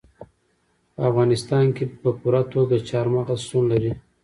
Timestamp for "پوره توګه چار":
2.19-3.05